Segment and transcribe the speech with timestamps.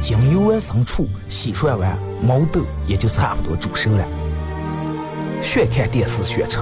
[0.00, 4.04] 将油完生出，洗涮完，毛豆也就差不多煮熟了。
[5.40, 6.58] 学看电视学吃，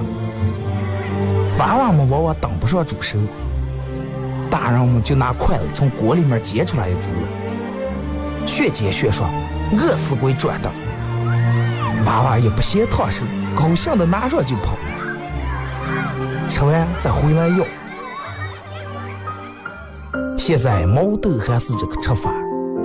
[1.57, 3.17] 娃娃们往往等不上煮熟，
[4.49, 7.13] 大人们就拿筷子从锅里面夹出来一只。
[8.45, 9.27] 学煎学说，
[9.73, 10.69] 饿死鬼转的。
[12.05, 13.23] 娃娃也不嫌烫手，
[13.55, 14.77] 高兴的拿上就跑。
[16.47, 17.65] 吃完再回来要。
[20.37, 22.31] 现在毛豆还是这个吃法，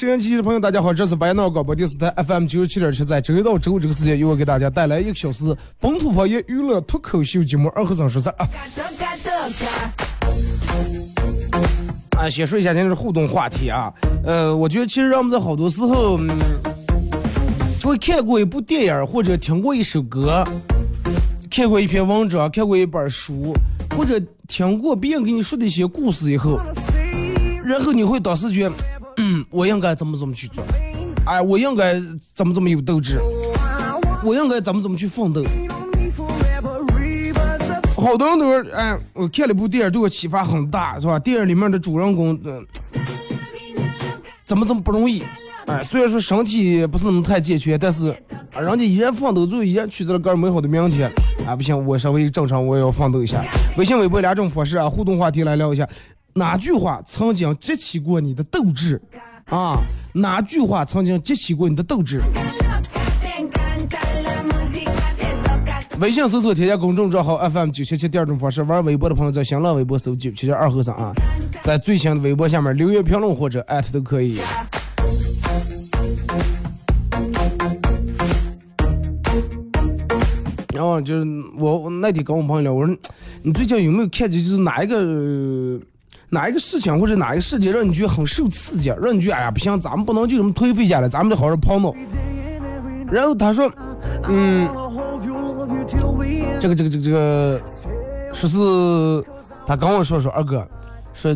[0.00, 8.46] 收音机的朋友，大家好，这是白闹广播电视台 FM 九十七点七，在周一到周五这个时间，由我给大家带来一个小时本土方言娱乐脱口秀节目《二和尚说事儿》
[12.18, 12.30] 啊。
[12.30, 13.92] 先说一下今天的互动话题啊，
[14.24, 16.30] 呃，我觉得其实我们在好多时候，嗯，
[17.78, 20.42] 就会看过一部电影，或者听过一首歌，
[21.50, 23.54] 看过一篇文章，看过一本书，
[23.94, 24.18] 或者
[24.48, 26.58] 听过别人给你说的一些故事以后，
[27.62, 28.74] 然后你会当时觉得。
[29.20, 30.64] 嗯， 我应该怎么怎么去做？
[31.26, 32.00] 哎，我应该
[32.34, 33.18] 怎么怎么有斗志？
[34.24, 35.44] 我应该怎么怎么去奋斗？
[37.96, 41.18] 好多人都说，哎，我看了部电影，对我启发很大，是吧？
[41.18, 42.66] 电影里面的主人公，嗯，
[44.46, 45.22] 怎么这么不容易？
[45.66, 48.08] 哎，虽然说身体不是那么太健全，但是
[48.52, 51.12] 啊，人家依然奋斗，最后依然取得了更美好的明天。
[51.46, 53.44] 啊，不行，我稍微正常，我也要奋斗一下。
[53.76, 55.86] 微信、微博两种方式啊，互动话题来聊一下。
[56.40, 58.98] 哪句话曾经激起过你的斗志
[59.50, 59.78] 啊？
[60.14, 62.22] 哪句话曾经激起过你的斗志？
[66.00, 71.12] 微信搜索添加公众账号 FM 九七七，第二种方式玩微博的朋友在新浪微博搜九七七二和尚啊，
[71.62, 74.40] 在最新的微博下面留言评论或者艾特都可以。
[80.74, 81.26] 然后就是
[81.58, 82.96] 我那天跟我朋友聊，我说
[83.42, 85.78] 你最近有没有看见就是哪一个？
[86.30, 91.92] 哪一个事情或者哪一个事件让你觉得很受刺激，让你觉得哎呀不行，咱们不能就这么颓废下来，咱们得好好跑脑。
[93.10, 93.68] 然后他说，
[94.28, 94.68] 嗯，
[96.60, 97.60] 这个这个这个这个，
[98.32, 98.58] 说是
[99.66, 100.64] 他跟我说说二哥，
[101.12, 101.34] 说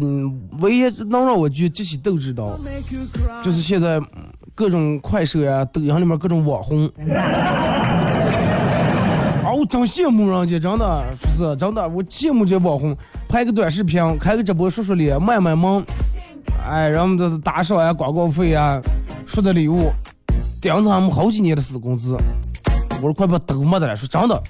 [0.60, 2.44] 唯一能让我觉激起斗志的，
[3.42, 4.00] 就是现在
[4.54, 6.88] 各种快手呀、抖音里面各种网红。
[9.66, 11.04] 真羡慕人家，真的
[11.36, 12.96] 是真的，我羡慕这网红，
[13.28, 15.84] 拍个短视频，开个直播，说说脸，卖卖萌，
[16.68, 18.80] 哎，然后这打赏呀、广告费呀、
[19.26, 19.90] 说的礼物，
[20.60, 22.16] 顶着他们好几年的死工资。
[22.96, 24.42] 我说快把都没得了，说真的，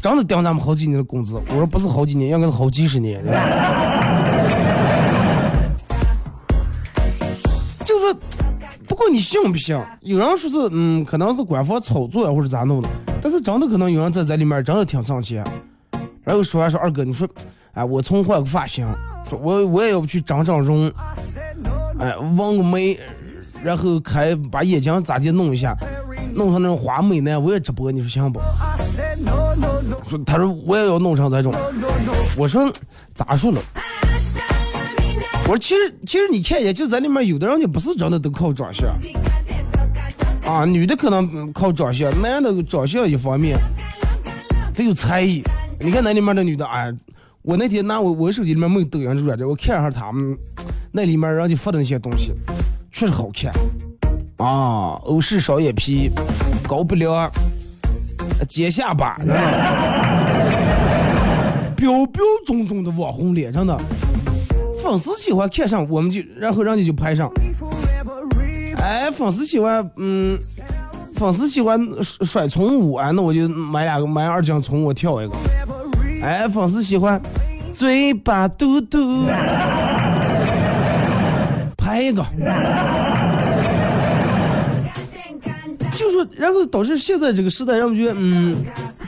[0.00, 1.34] 真的顶咱们好几年的工资。
[1.48, 3.22] 我说不是好几年，应该是好几十年。
[9.10, 12.88] 你信不信，有人说是嗯，可能是官方炒作呀，或者咋弄的，
[13.20, 15.44] 但是真的可能有人在在里面真的挺挣钱。
[16.24, 17.28] 然后说完说二哥，你说，
[17.72, 18.86] 哎，我从换个发型，
[19.28, 20.90] 说我我也要不去整整容，
[21.98, 22.98] 哎，纹个眉，
[23.62, 25.76] 然后开把眼睛咋地弄一下，
[26.34, 28.40] 弄成那种花美男，我也直播，你说行不？
[30.08, 31.52] 说他说我也要弄成这种，
[32.36, 32.72] 我说
[33.14, 33.60] 咋说了？
[35.42, 38.88] 我说其实其实你看一下，就在里面有的人就不是真的都靠长相，
[40.46, 43.58] 啊，女的可能靠长相，男的长相一方面，
[44.72, 45.42] 得有才艺。
[45.80, 46.92] 你看那里面的女的，哎，
[47.42, 50.38] 我那天拿我我手机里面没有抖音这软件，我看一下他们
[50.92, 52.32] 那里面人家发的那些东西，
[52.92, 53.52] 确实好看。
[54.36, 56.08] 啊，欧式双眼皮，
[56.68, 57.30] 高鼻梁，
[58.48, 59.18] 尖下巴，
[61.76, 63.76] 标标准准的网红脸，真的，
[64.82, 67.30] 粉丝喜欢看上我们就，然后人家就拍上，
[68.76, 70.38] 哎，粉丝喜欢，嗯。
[71.14, 75.34] 粉丝喜欢甩甩葱舞啊，那我就买两个买二斤葱，我跳一个。
[76.20, 77.20] 哎，粉丝喜欢
[77.72, 79.24] 嘴巴嘟嘟，
[81.76, 82.24] 拍一个。
[85.94, 88.56] 就说，然后导致现在这个时代，让我觉得，嗯，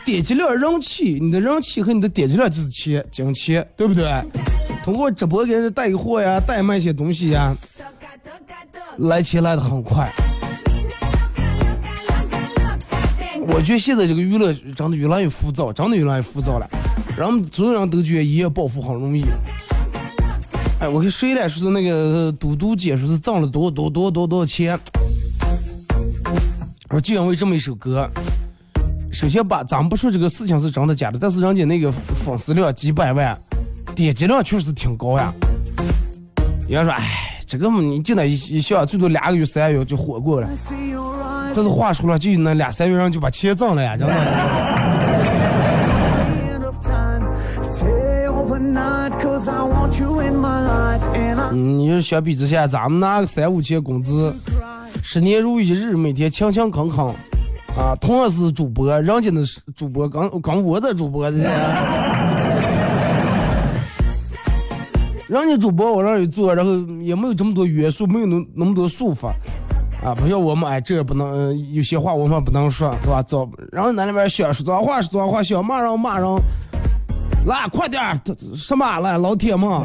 [0.05, 4.05] 点击量、人气，你的人气和你的点击量就是钱，金钱，对不对？
[4.85, 7.57] 通过直播给人带货呀，代卖些东西呀，
[8.99, 10.13] 来钱来的很快。
[13.47, 16.69] 我觉得现在这个娱乐真的越来越浮躁，真的越来越浮躁了。
[17.17, 19.25] 然后所有人都觉得一夜暴富很容易。
[20.81, 24.79] 哎，我看谁来说是那个嘟嘟姐说是挣了多多多多多少钱？
[26.91, 28.07] 我说就因为这么一首歌。
[29.11, 33.39] 首先把咱们不说这个事情是真的假的，但是人家那个粉丝量几百万，
[33.95, 35.33] 点击量确实挺高呀。
[36.67, 40.49] 有人说，哎，这个你进那一一下，最多两个月三个月就火过了。
[41.55, 44.15] 但是话说了，就那俩三月人就把钱挣了呀，真的。
[51.53, 54.35] 你说相比之下，咱们拿个三五千工资，
[55.03, 57.07] 十年如一日，每天勤勤恳恳，
[57.77, 61.39] 啊，同样是主播，人家那是主播跟跟我的主播的，
[65.27, 69.29] 人家主播往那一坐，然后也没有这么多约束，没有那那么多束缚。
[70.05, 73.23] 啊，不像我们哎，这也不能，有些话我们不能说，是吧？
[73.23, 76.29] 走，然后那里边想说脏话说脏话，想骂人骂人，
[77.47, 78.03] 来快点
[78.55, 79.71] 什么来老铁们，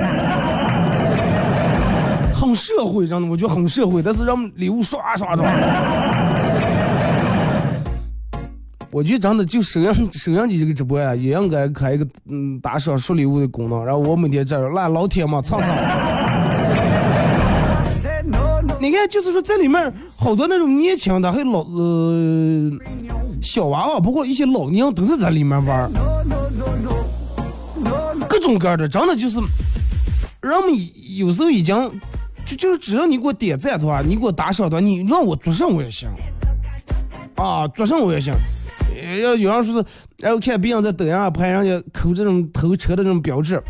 [2.34, 5.46] 很社会，真的，我觉得很社会，但是让礼物刷刷刷。
[8.92, 15.70] 我觉得真的就沈阳沈阳的这个直播呀，也应该开一个嗯打赏收礼物的功能，然后我每天在这来老铁们蹭蹭。
[18.82, 22.72] 你看，就是说，在里面好多那种年轻的，还有老呃
[23.42, 25.92] 小娃娃，包括一些老娘都是在里面玩
[28.28, 29.40] 各种各样的，真的就是，
[30.42, 30.72] 人们
[31.18, 31.76] 有时候已经
[32.46, 36.10] 就就只要你给我点赞的话，你给我打赏的话，你让我做上我也行，
[37.36, 38.34] 啊，做上我也行。
[39.22, 39.86] 要有人说是，
[40.18, 43.62] 然后看别人在抖音上拍人家抠这种偷车的这种标志，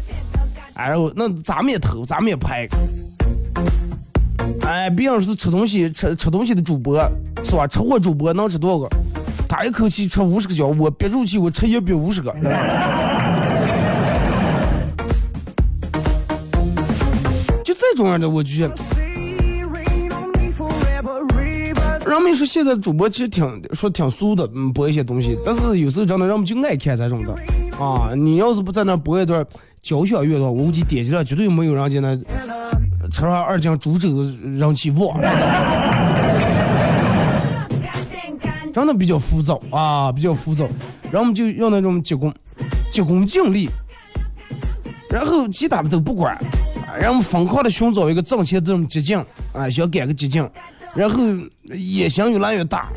[0.74, 2.68] 哎，然后那咱们也偷，咱们也拍。
[4.62, 6.98] 哎，别人是吃东西吃吃东西的主播
[7.44, 7.68] 是吧？
[7.68, 8.90] 吃货主播能吃多少个？
[9.48, 12.32] 他一口气吃五十个饺，我憋住气我吃一百五十个。
[17.64, 18.76] 就这种样的，我觉得。
[22.10, 27.34] 人们说现在主播其实挺说挺俗的，嗯，播一些东西，但是有时候真的人们就爱看这种的
[27.78, 28.14] 啊。
[28.16, 29.46] 你要是不在那播一段
[29.82, 32.20] 交响乐的话，我估计点击量绝对没有人家那。
[33.12, 35.20] 车上二斤猪肘人气旺，
[38.72, 40.66] 真的比较浮躁啊，比较浮躁。
[41.06, 42.32] 然后我们就要那种急功，
[42.92, 43.68] 急功近利，
[45.10, 46.38] 然后其他的都不管，
[47.02, 49.18] 然后疯狂的寻找一个挣钱这种捷径
[49.54, 50.48] 啊，想赶个捷径，
[50.96, 51.20] 然后
[51.64, 52.90] 野心越来越大。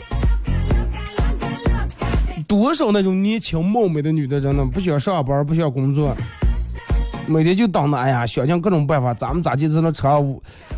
[2.49, 6.15] 多少那种年轻貌美的女的，真的不想上班，不想工作。
[7.27, 10.03] 每天就等着，哎呀，想尽各种办法，咱们咋就在那吃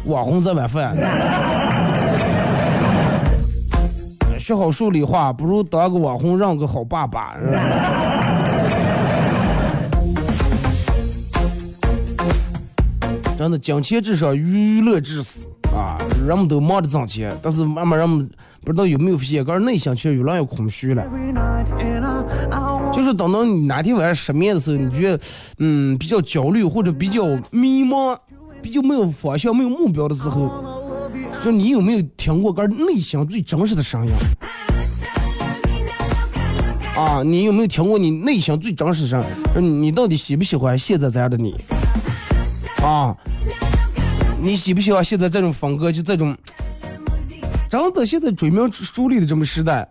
[0.04, 0.94] 网红这碗饭？
[4.38, 7.34] 学好数理化，不如当个网红，让个好爸爸。
[13.36, 15.98] 真的，金钱至上，娱乐至死啊！
[16.24, 18.28] 人们都忙着挣钱，但是慢慢人们
[18.64, 21.04] 不知道有没有发现，个人内心却越来越空虚了。
[22.92, 25.20] 就是等到你哪天晚上失眠的时候，你觉得
[25.58, 28.16] 嗯比较焦虑或者比较迷茫，
[28.62, 31.10] 比较没有方向、没有目标的时候，
[31.42, 34.12] 就你有没有听过个人内心最真实的声音？
[36.96, 39.24] 啊，你有没有听过你内心最真实的声？
[39.82, 41.56] 你到底喜不喜欢现在这样的你？
[42.80, 43.16] 啊，
[44.44, 45.90] 你喜不喜欢现在这种风格？
[45.90, 46.36] 就这种，
[47.70, 49.88] 真的现在追名逐利的这么时代，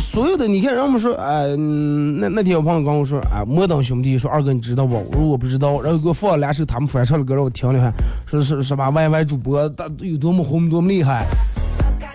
[0.00, 4.96] 所有的你看，人们说，哎，那那天我朋友跟我说，哎，摩登兄弟说二哥你知道不？
[4.96, 7.92] 我说我不知道，然后给我放了两首他们翻唱的歌让我听了下，
[8.26, 11.24] 说是什么 YY 主播他有多么红多么厉害。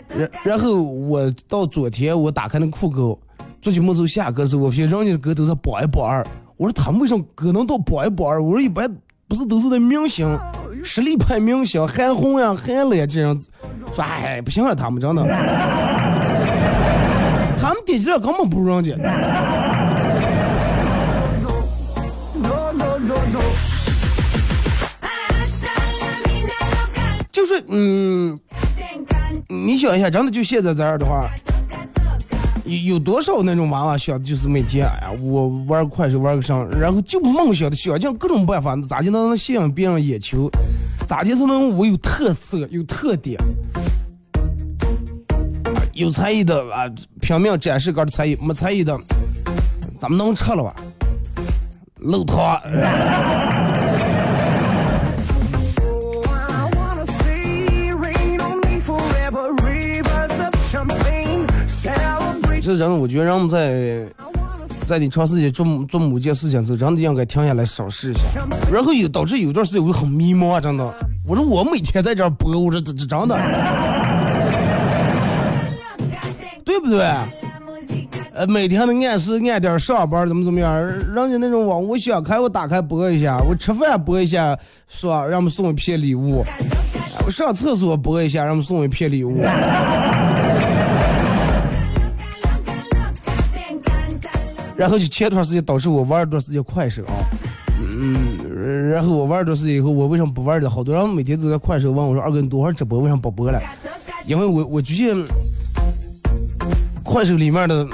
[0.09, 3.17] 然然后我到昨天我打开那酷狗，
[3.61, 6.27] 做节目时候下歌时，我发现人家的歌都是榜一榜二。
[6.57, 8.43] 我说他们为什么歌能到榜一榜二？
[8.43, 8.93] 我说一般
[9.29, 10.27] 不是都是那明星，
[10.83, 13.49] 实力派明星，韩红呀、韩磊这样子。
[13.93, 15.23] 说哎不行了，他们真的，
[17.57, 18.93] 他们点击量根本不如人家。
[27.31, 28.39] 就是嗯。
[29.49, 31.29] 你想一下，真的就现在这样的话，
[32.65, 40.49] 有有多少那种娃娃想就是每天，哎呀，我玩快手玩个上，然后就梦想的想尽各种办法，咋就能吸引别人眼球？
[41.05, 43.37] 咋就是能我有特色、有特点、
[45.91, 46.89] 有才艺的啊，
[47.19, 48.97] 拼命展示个的才艺，没才艺的，
[49.99, 50.73] 咱们能撤了吧？
[51.97, 52.61] 露汤。
[62.63, 64.05] 这人，我觉得人们在
[64.87, 68.39] 在你长时间做做某件事情时，真的应该停下来审视一下。
[68.71, 70.93] 然后有导致有段时间我很迷茫啊，真的。
[71.27, 73.37] 我说我每天在这播，我说这这真的，
[76.63, 77.05] 对不对？
[78.33, 80.73] 呃，每天的按时按点上班，怎么怎么样？
[80.87, 86.45] 人家那种网，我想开我打开播一下，我吃饭播一下，说让我们送一片礼物。
[87.25, 89.43] 我上厕所播一下，让我们送一片礼物。
[94.75, 97.13] 然后就前段时间导致我玩一段时间快手啊，
[97.79, 100.69] 嗯，然后我玩一段时间以后，我为什么不玩了？
[100.69, 102.99] 好多人每天都在快手问我说：“二哥，你多少直播？
[102.99, 103.61] 为什么不播了？”
[104.25, 105.23] 因为我我最近
[107.03, 107.87] 快手里面的，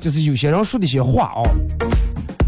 [0.00, 1.42] 就是有些人说的一些话啊，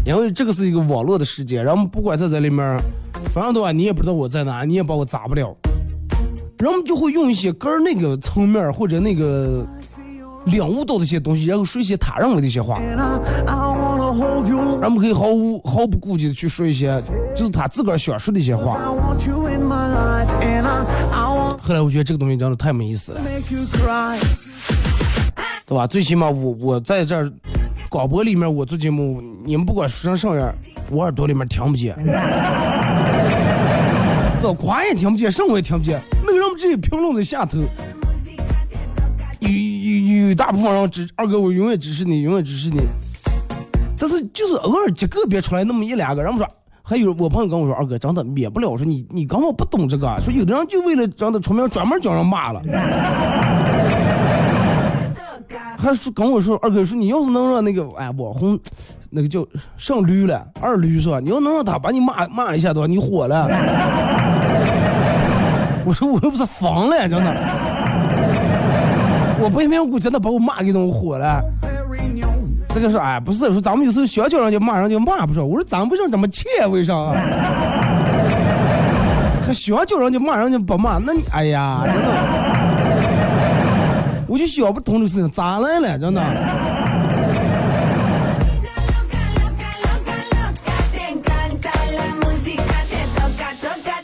[0.05, 2.79] 因为这个是一个网络的世界，然后不管在里面，
[3.33, 5.55] 反正的话你也不知道我在哪，你也把我砸不了，
[6.59, 9.65] 人们就会用一些个儿那个层面或者那个。
[10.45, 12.97] 领悟到这些东西，然后说一些他认为的一些话，人
[14.91, 17.01] 们可以毫无毫不顾忌的去说一些，
[17.35, 18.79] 就是他自个儿想说的一些话。
[21.61, 23.21] 后来我觉得这个东西真的太没意思了，
[25.65, 25.87] 对吧？
[25.87, 27.31] 最起码我我在这儿
[27.89, 30.53] 广播里面我做节目，你们不管说成什么样，
[30.91, 31.95] 我耳朵里面听不见，
[34.39, 37.57] 这夸也听不见，什么也听不见，那个人们直接评论在下头。
[39.39, 39.49] 有
[40.15, 42.81] 有大部分人支二哥，我永远支持你，永远支持你。
[43.97, 46.47] 但是就是偶尔几个别出来那么一两个，人们说
[46.83, 48.69] 还有我朋友跟我说，二哥真的免不了。
[48.69, 52.61] 我说你你根本不懂这个，说有的人就为了真的出名，专门叫人骂了。
[55.77, 58.59] 还说跟我说二哥说你要是能让那个哎网红，
[59.11, 59.45] 那个叫
[59.77, 61.19] 上驴了二驴是吧？
[61.19, 63.47] 你要能让他把你骂骂一下的话，你火了。
[65.85, 67.35] 我说我又不是疯了，真的。
[69.45, 71.39] 我不明我真的把我骂给弄火了。
[72.73, 75.45] 这个说，哎，不是说咱们有时候想叫人家骂人就骂不说。
[75.45, 76.43] 我说咱为什么这么欠？
[76.71, 76.93] 为啥？
[79.45, 80.97] 还想叫人家骂人就不骂？
[80.97, 82.09] 那你，哎呀，真的，
[84.27, 85.99] 我就想不通这事情咋来了？
[85.99, 86.21] 真的。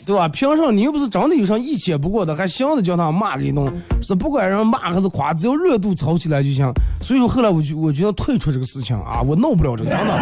[0.04, 0.28] 对吧？
[0.28, 3.72] 凭什么你又不是真的有啥一钱不过的，还想着叫他骂给弄？
[4.02, 6.70] 是不管人骂还是夸，只要热度炒起来就行。
[7.00, 10.12] 所以说后来我就我就要退出这个事情啊，我弄不了这个，真的。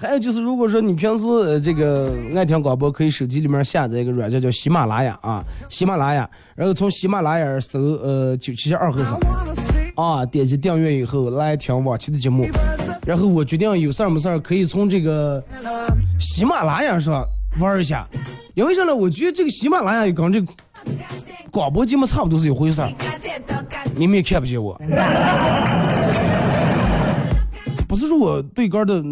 [0.00, 9.18] 还有就是，如果说你平时这个爱听广播，可以手机里面下载一个软件叫喜马拉雅啊，喜马拉雅，然后从喜马拉雅搜呃九七二和尚
[9.96, 12.46] 啊，点击订阅以后来听往期的节目。
[13.08, 15.42] 然后我决定有事儿没事儿可以从这个
[16.20, 17.26] 喜马拉雅上
[17.58, 18.06] 玩一下，
[18.54, 18.94] 因为啥呢？
[18.94, 20.44] 我觉得这个喜马拉雅跟这
[21.50, 22.92] 广播节目差不多是一回事儿。
[23.96, 24.78] 你们也看不见我，
[27.88, 29.02] 不是说我对个儿的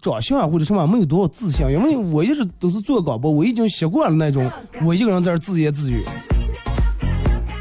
[0.00, 4.48] 长相啊或者什么没有多少自信，因为我一直都是做广播，我已经习惯了那种
[4.84, 6.04] 我一个人在这自言自语。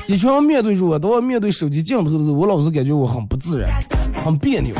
[0.08, 3.72] 以前要面对着我，都要面对手机镜头的时候，我老是感觉我很不自然，
[4.24, 4.75] 很别扭。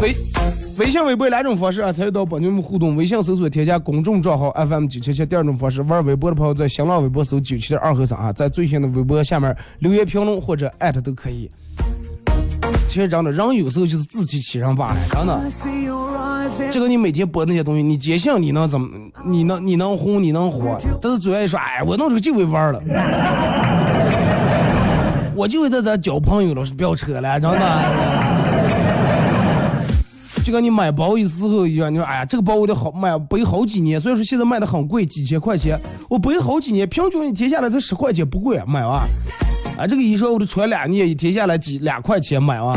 [0.00, 0.16] 微
[0.78, 2.96] 微信、微博两种方式啊，参与到本节目互动。
[2.96, 11.50] 微信搜索添加公众账号 FM 九七七，第二种方式，玩微博的朋友在新浪微博搜九七点二和三啊，在最新的微博下面留言评论或者艾特都可以。
[12.88, 15.38] 其实真的，人有时候就是自欺欺人罢了，真的。
[16.70, 18.88] 这个你每天播那些东西，你坚信你能怎么，
[19.26, 22.80] 你能你能红，你能火，但是嘴爱说，哎，我弄这个就为玩了，
[25.36, 28.29] 我就在这交朋友了，是不要扯了，真的。
[30.50, 35.78] 就跟你买包的时候一样，你说哎呀，这个包我得好买背好几年，所以说现在卖的很贵，几千块钱，
[36.08, 39.06] 我背好几年，平均一天下来才十块钱，不贵啊，买完。
[39.78, 42.76] 啊，这个衣裳我得穿两年，一天下来几两块钱买完。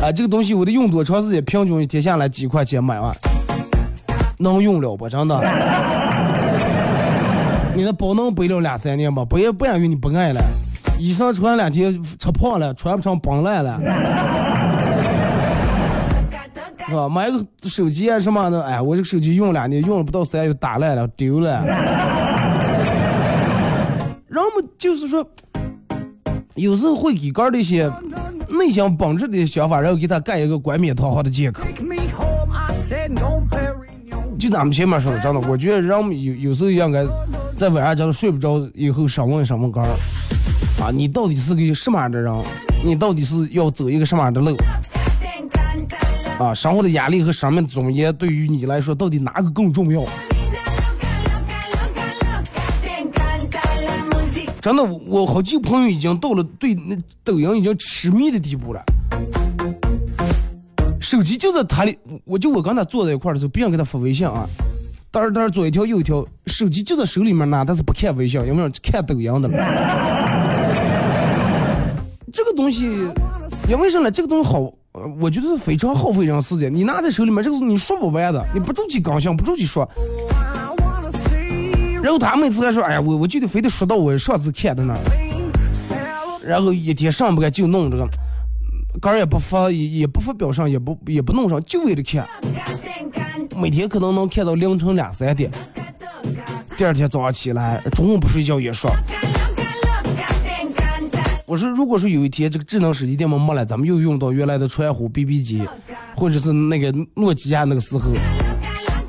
[0.00, 3.14] 啊，这个东西我得用多长时间，平均一天下来几块钱买完，
[4.38, 5.06] 能用了不？
[5.10, 5.38] 真的。
[7.76, 9.22] 你的包能背了两三年吧？
[9.26, 10.40] 不也不因为你不爱了，
[10.98, 13.78] 衣裳穿两天吃胖了，穿不上崩烂了。
[16.92, 17.08] 是吧？
[17.08, 21.64] 买个手机啊什么的，哎，我这个手机用两年，用了不到三月打烂了，丢了。
[24.28, 25.26] 人们就是说，
[26.54, 27.90] 有时候会给个儿的一些
[28.50, 31.62] 内心本质的想法，然后给他盖一个冠冕堂皇的借口。
[34.38, 37.06] 就咱们前面说的，真的，我觉得人们有有时候应该
[37.56, 39.86] 在晚上真的睡不着以后，审问审问个儿
[40.82, 42.34] 啊，你到底是个什么样的人？
[42.84, 44.54] 你到底是要走一个什么样的路？
[46.38, 50.04] 啊，生活的压力和生命的尊严对于你来说，到底哪个更重要？
[54.60, 58.80] 真的，我好几个朋友已经到了对那抖音已经痴迷的地步了。
[61.00, 64.46] 手机就在他里，我就我跟他坐在一块的时候，别人给他发微信啊，
[65.12, 69.58] 嘚儿嘚儿左一条右一条，手机就在手里面拿，但是不看微信，因为看抖音的了。
[72.32, 72.86] 这个东西，
[73.68, 74.10] 因为啥呢？
[74.10, 74.72] 这个东西好，
[75.20, 76.72] 我觉得是非常耗费人时间。
[76.72, 79.88] 你拿在手里面，这个是你说不完的，你不住去刚想，不住去说。
[82.02, 84.98] 然后他每次还说：“哎呀，我我就得非得说到我上次看的那。”
[86.44, 88.08] 然后一天上不干就弄这个，
[89.00, 92.28] 杆也不发，也也不发表上，也不也不弄上，就为了看。
[93.56, 95.50] 每天可能能看到凌晨两三点。
[96.76, 98.90] 第二天早上起来，中午不睡觉也说。
[101.52, 105.62] 我说，如果说有一天这个智能手机电没了，咱们又用到原来的传呼、BB 机，
[106.16, 108.08] 或者是那个诺基亚那个时候，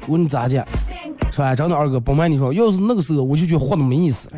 [0.01, 0.61] 我说你咋讲？
[1.31, 1.55] 是吧？
[1.55, 4.33] 真的二哥，不瞒你说，要是那个时候，我就觉得活的没意思了。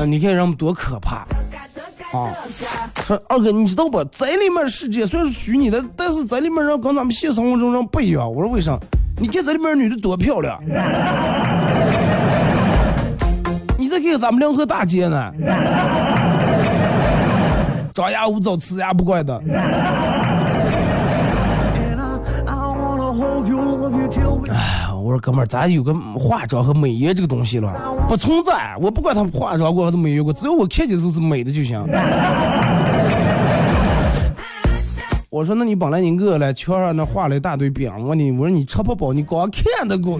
[0.00, 1.26] 嗯、你看人们多可怕
[2.12, 2.36] 啊！
[3.06, 4.04] 说二哥，你知道不？
[4.12, 8.30] 在里面世界虽然是虚拟的，但是在里面人跟咱们现实生活中人不一样。
[8.30, 8.78] 我说为啥？
[9.16, 10.62] 你看在里面女的多漂亮，
[14.00, 15.30] 你再看看咱们两河大街呢，
[17.92, 19.38] 张牙舞爪，呲牙不怪的。
[24.48, 27.70] 哎，我说哥们儿，咱有个化妆和美颜这个东西了，
[28.08, 28.74] 不存在。
[28.80, 31.84] 我不管他化妆过还是美颜过，只要我看见就是美的就行。
[35.28, 40.18] 我说那你本来你饿了，圈上那画了一大堆饼，我问你我说你吃不饱，你光看得过。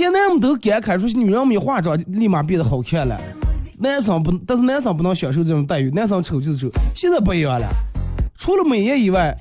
[0.00, 3.20] 以前男人都感慨说女人没化妆立马变得好看了，
[3.76, 6.70] 男生不，但是男生不能享受这种待遇，男生丑就是丑。
[6.94, 7.68] 现在不一样了，
[8.38, 9.36] 除了美颜以外，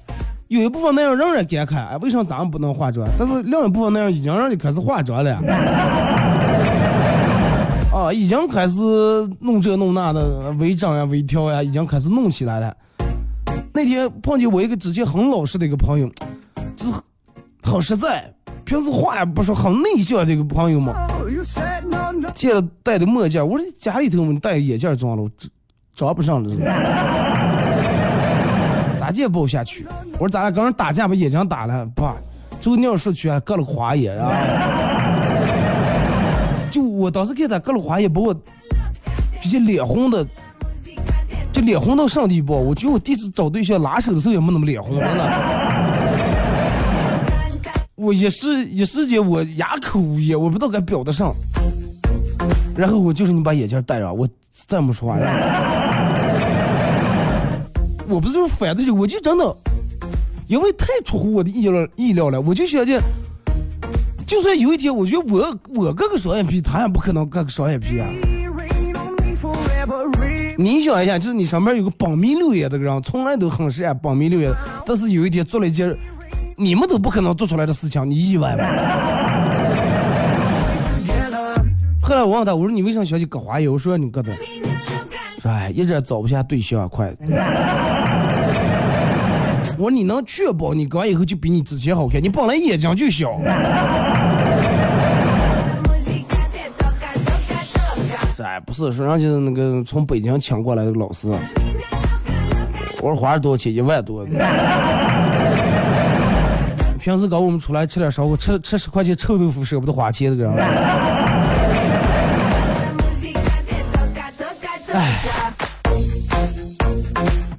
[0.49, 3.07] 有一部分男人仍然感慨，哎，为什么咱们不能化妆？
[3.17, 5.33] 但是另一部分男人已经让你开始化妆了。
[7.93, 8.81] 啊， 已经开始
[9.39, 12.75] 弄这弄那的微整呀、微调呀，已经开始弄起来了。
[13.73, 16.11] 那天碰见我一个之前很老实的一个朋友，
[16.75, 16.91] 就是
[17.63, 18.33] 很实在，
[18.69, 20.93] 平时话也不说，很内向这个朋友嘛。
[22.35, 25.49] 见了戴的墨镜，我说家里头戴眼镜装了，我这
[25.95, 26.55] 装不上了，
[28.95, 29.87] 咋介不下去？
[30.13, 32.15] 我说咱俩刚刚打架把眼睛打了，爸，
[32.61, 34.37] 最后尿失去还割了个花眼啊！
[36.69, 38.31] 就我当时看他割了花眼，把我
[39.41, 40.23] 直接脸红的，
[41.51, 42.53] 就脸红到什么地步？
[42.53, 46.08] 我觉得我第一次找对象拉手的时候也没那么脸红，真的。
[47.99, 51.35] 我一时一时间我哑口无言，我不知道该表达上。
[52.73, 55.17] 然后我就是你把眼镜戴上，我再没说话。
[55.17, 55.27] 然
[58.07, 59.53] 后我不是说反对，我就真的
[60.47, 62.39] 因为太出乎我的意料意料了。
[62.39, 63.01] 我就想见，
[64.25, 68.09] 就算有一天，我觉得我我割个双眼皮，他也不可能割个双眼皮啊。
[70.57, 74.49] 你想一下，就是你上面有个绑迷六眼的人，从来都很是爱绑迷六爷，
[74.85, 75.93] 但是有一天做了一件
[76.59, 78.65] 你们都不可能做出来的事情，你意外吗？
[82.03, 83.71] 后来我问他，我说你为啥想起割花眼？
[83.71, 84.35] 我说你割的，
[85.39, 87.15] 说哎，一直找不下对象，快。
[89.77, 92.21] 我说你能确保你割完以后就比你之前好看？
[92.21, 93.39] 你本来眼睛就小。
[98.43, 101.29] 哎，不是，说人家那个从北京请过来的老师。
[103.01, 103.73] 我说花了多少钱？
[103.73, 104.25] 一万多。
[106.99, 110.53] 平时搞我们出来吃点烧烤，吃吃十块钱臭豆腐舍不得花钱的人。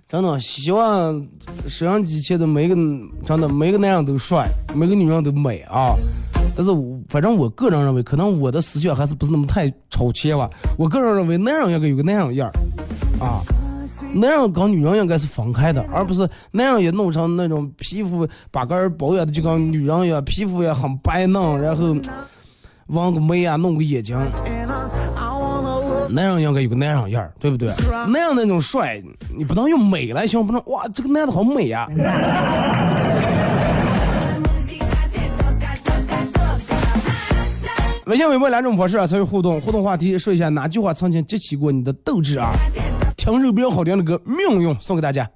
[0.07, 1.27] 真的希望
[1.67, 2.75] 摄像机前的每个
[3.25, 5.95] 真的每个男人都帅，每个女人都美啊。
[6.57, 10.51] 但是我反正我个人认为，可能我的思想还是不是那么太超前吧。
[10.77, 13.41] 我个人认为，男人应该有个男人样儿啊，
[14.13, 21.97] 男人跟女人应该是分开的，而不是男人也弄成那种皮肤把个儿保养的就跟女人一样，皮肤也很白嫩，然后
[22.89, 24.19] 纹个眉啊，弄个眼睛。
[26.11, 27.73] 男人应该有个男人样儿，对不对？
[28.09, 29.01] 男人那种帅，
[29.37, 31.87] 你不能用美来形容，不能哇，这个男的好美呀.
[38.07, 39.61] 微信、微博两种模式啊，参与互动。
[39.61, 42.51] 互动话题说一下哪句话曾经激起过你的斗志啊？
[43.21, 45.31] 听首比较好听的歌《命运》送给大家。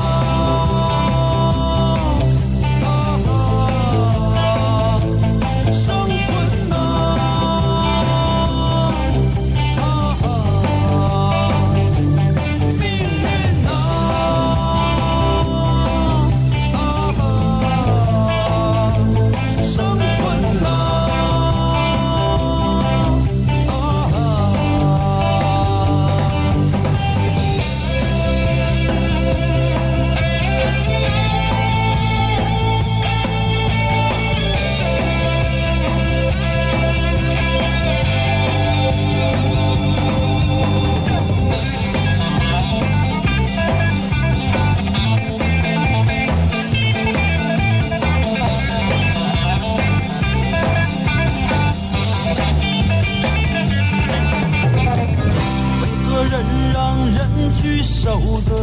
[57.53, 58.53] 去受罪？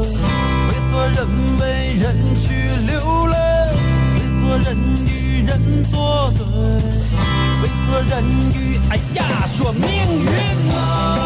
[0.69, 1.19] 为何人
[1.59, 1.65] 为
[2.01, 2.05] 人
[2.41, 2.47] 去
[2.87, 3.37] 流泪？
[4.15, 4.67] 为何人
[5.07, 5.51] 与人
[5.91, 6.45] 作对？
[7.63, 8.13] 为何人
[8.55, 8.57] 与
[8.91, 9.85] 哎呀说命
[10.25, 10.27] 运？
[10.73, 11.26] 啊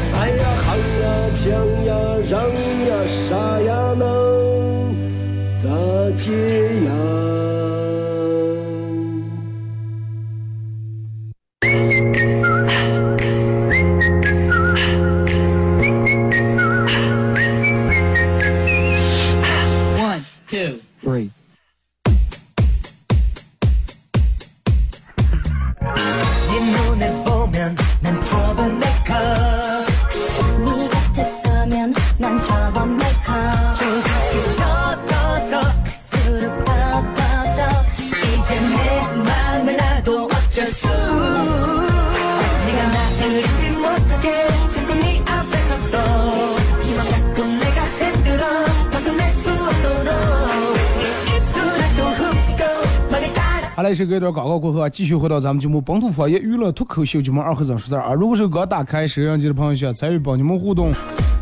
[1.33, 1.49] 强
[1.85, 1.93] 呀，
[2.29, 2.41] 让
[2.87, 4.05] 呀，啥呀能
[5.61, 5.69] 咋
[6.17, 6.31] 解
[6.85, 7.40] 呀？
[53.91, 58.13] 따라好嘞，是隔一段广告过后啊，继续回到咱们节目本土方言娱乐脱口秀节目二和尚说事儿啊。
[58.13, 60.91] 如果是刚打开摄像机的朋友，想参与帮你们互动，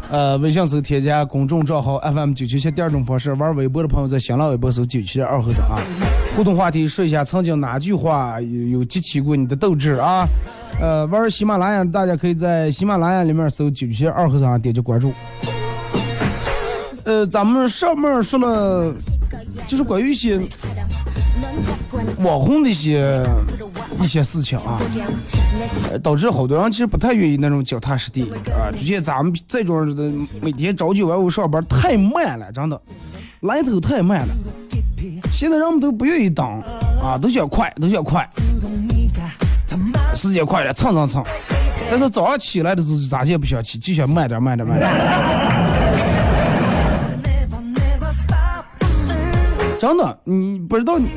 [0.09, 5.79] 呃，微信搜添加公众账号 FM 九七七第二种方式，玩微博的朋友在新浪微博搜九七二和尚啊。
[6.35, 10.27] 互动话题说一下曾经哪句话有有激起过你的斗志啊？
[10.81, 15.13] 呃，玩喜马拉雅，大家可以在喜马拉雅里面搜九七二和尚，点击关注。
[17.03, 18.93] 呃，咱们上面说了，
[19.67, 20.39] 就是关于一些
[22.23, 23.25] 网红的一些
[24.01, 24.79] 一些事情啊，
[26.03, 32.81] 导致好多人其实不太愿意那种脚踏实地啊，就见咱们这种的每天朝九晚五上班太慢了，真的
[33.41, 34.33] 来头太慢了。
[35.31, 36.45] 现在人们都不愿意等
[37.01, 38.29] 啊，都想快，都想快，
[40.13, 41.23] 时间快点蹭蹭蹭。
[41.89, 44.89] 但是早上起来的时候咋也不想起，就想慢点慢点慢点。
[49.79, 51.07] 真的，你不知道你，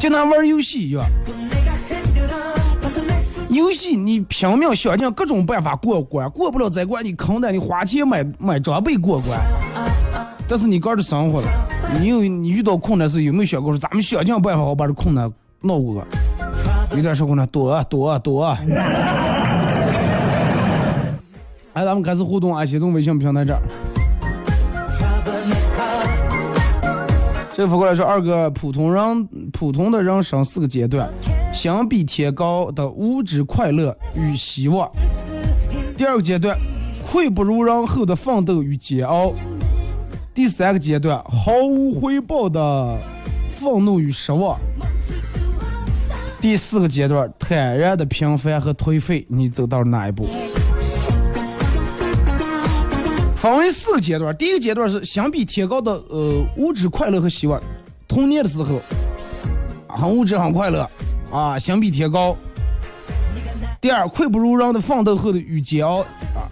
[0.00, 1.04] 就拿玩游戏一样。
[3.50, 9.38] 游戏你拼命想尽各种办法过关，过不了这关你坑的，你花钱买买装备过关。
[10.48, 11.46] 但是你个人的生活了，
[12.00, 16.02] 你有你遇到困难时有没有想过说咱们想尽办法好把这困难闹过？
[16.96, 18.58] 有点啥困难躲啊躲啊躲啊！
[21.74, 23.60] 哎，咱们开始互动啊，先从微信平台这儿。
[27.56, 31.08] 这反过来说，二哥，普通人普通的人生四个阶段，
[31.54, 34.90] 相比天高的物质快乐与希望；
[35.96, 36.58] 第二个阶段，
[37.06, 39.32] 愧不如人后的奋斗与煎熬；
[40.34, 42.98] 第三个阶段，毫无回报的
[43.50, 44.56] 愤怒与失望；
[46.40, 49.24] 第四个阶段，坦然的平凡和颓废。
[49.28, 50.26] 你走到哪一步？
[53.44, 57.60] 分为四个阶段，第一个阶段是相比天高的呃物质快乐和希望，
[58.08, 58.80] 童年的时候
[59.86, 60.88] 很物质很快乐
[61.30, 62.34] 啊，相比天高。
[63.82, 65.98] 第二，愧不如人的奋斗后的与煎熬
[66.34, 66.48] 啊，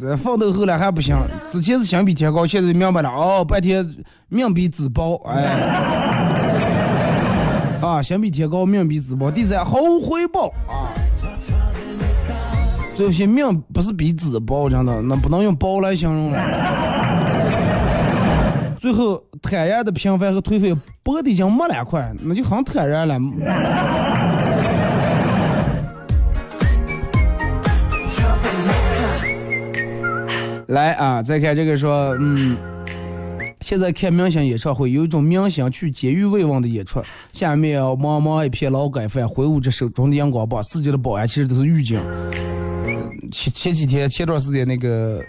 [0.00, 1.16] 这奋斗后来还不行，
[1.50, 3.84] 之前是相比天高，现在明白了哦，半天
[4.28, 5.42] 命比纸薄，哎，
[7.82, 9.32] 啊，相比天高，命比纸薄。
[9.32, 10.94] 第三，毫无回报啊。
[12.96, 16.38] 这有些命不是比纸薄，真的，那不能用薄来形容了。
[18.80, 23.18] 最后，坦然的平凡和颓废，薄的已经没两块，那就很坦然了。
[30.68, 32.56] 来啊，再看这个说，嗯，
[33.60, 37.02] 现在看明星演唱会，有一种明星去监狱慰问的演出，
[37.34, 42.00] 下面茫茫一片劳改犯挥舞着手中的荧光棒，四周的保安其实都是狱警。
[43.30, 45.22] 前前几天前段时间那个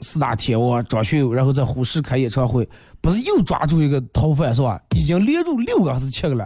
[0.00, 2.68] 四大天王张学友，然后在呼市开演唱会，
[3.00, 4.80] 不是又抓住一个逃犯是吧？
[4.96, 6.44] 已经连入六个还是七个了。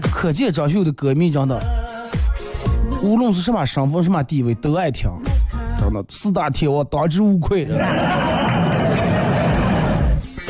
[0.00, 1.60] 可见张学友的歌迷真的，
[3.02, 5.10] 无论是什么身份什么地位都爱听，
[5.78, 7.66] 真的四大天王当之无愧。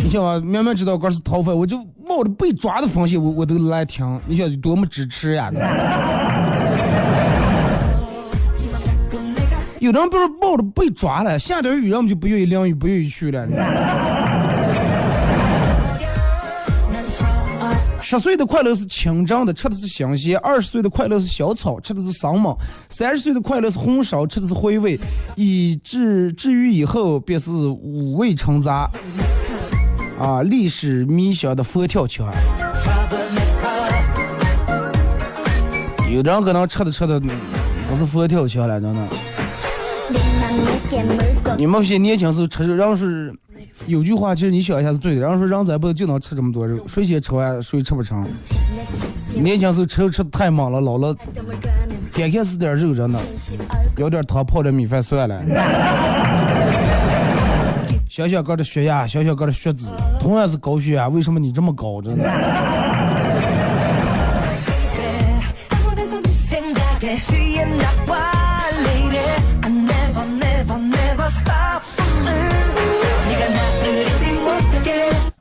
[0.03, 5.51] 你想啊，明明知道个是逃犯，我就冒着被抓的风险，我我都来听，你想多么支持呀？
[9.87, 13.47] 有人不是冒着被抓了，下点雨，人们就不愿意淋雨，不愿意去了。
[18.03, 22.53] 十岁的快乐是清蒸的，吃的是新鲜；二十岁的快乐是小炒，吃的是生猛；
[22.89, 24.99] 三十岁的快乐是红烧，吃的是回味；
[25.37, 28.91] 以至至于以后，便是五味陈杂。
[30.19, 32.27] 啊，历史迷香的佛跳墙，
[36.11, 37.21] 有人可能吃的吃的
[37.89, 39.09] 不是佛跳墙了，真的。
[41.59, 43.35] 你们些年轻时候吃肉，然后是
[43.87, 45.21] 有句话，其实你想一下是对的。
[45.23, 48.25] 然后说人在不就能吃这么多肉，谁先吃完谁吃不成。
[49.35, 51.17] 年轻时候吃肉吃的太猛了，老了
[52.17, 53.19] 眼看是点肉着呢，
[53.97, 55.43] 舀点汤泡点米饭算了。
[58.09, 62.01] 小小个的血压，小小个的血脂，同样是高血压，为什么你这么高？
[62.01, 62.25] 真的。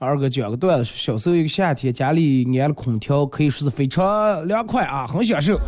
[0.06, 5.60] 二哥讲个段子，小时候一个夏天，家里安了空调，可以说是非常凉快啊，很享受。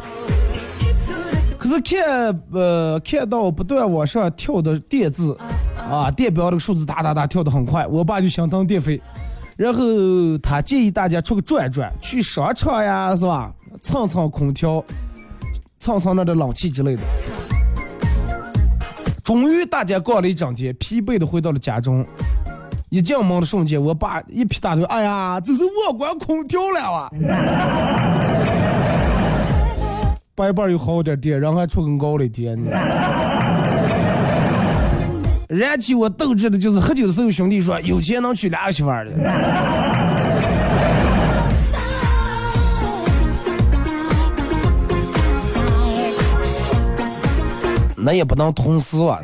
[1.57, 5.35] 可是看呃看到不断往上跳的电字
[5.89, 9.01] 啊，电表那个数字哒哒哒跳得很快，我爸就心疼电费，
[9.57, 9.81] 然后
[10.37, 14.85] 他建议大家出去转转，去商场呀是吧，蹭蹭空调，
[15.79, 17.01] 蹭蹭那的冷气之类的。
[19.23, 22.05] 终于大家逛了一整天，疲惫的回到了家中。
[22.89, 27.11] 一进门的瞬间，我爸一劈大腿，哎呀，这是我关空调了啊！
[30.33, 32.71] 白班有好点电，人还出更高了一点呢。
[35.49, 39.11] 燃起我斗志的就是喝酒的时候，兄弟说有钱能娶俩媳妇儿的。
[47.97, 49.19] 那也不能同时吧。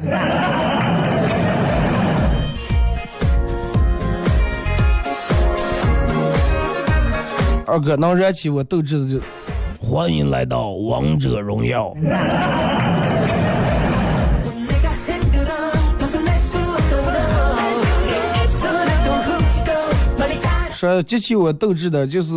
[7.66, 9.20] 二哥能燃起我斗志的，就
[9.80, 11.96] 欢迎来到王者荣耀。
[20.72, 22.36] 说激起我斗志的就是，